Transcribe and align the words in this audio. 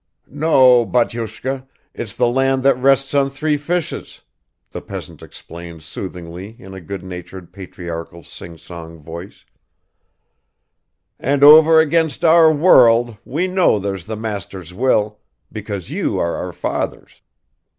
"No, 0.31 0.83
batyushka, 0.83 1.67
it's 1.93 2.15
the 2.15 2.25
land 2.27 2.63
that 2.63 2.73
rests 2.73 3.13
on 3.13 3.29
three 3.29 3.55
fishes," 3.55 4.21
the 4.71 4.81
peasant 4.81 5.21
explained 5.21 5.83
soothingly 5.83 6.55
in 6.57 6.73
a 6.73 6.81
good 6.81 7.03
natured 7.03 7.53
patriarchal 7.53 8.23
sing 8.23 8.57
song 8.57 8.97
voice; 9.03 9.45
"and 11.19 11.43
over 11.43 11.79
against 11.79 12.25
our 12.25 12.51
'world' 12.51 13.15
we 13.25 13.45
know 13.47 13.77
there's 13.77 14.05
the 14.05 14.17
master's 14.17 14.73
will, 14.73 15.19
because 15.51 15.91
you 15.91 16.17
are 16.17 16.33
our 16.35 16.51
fathers. 16.51 17.21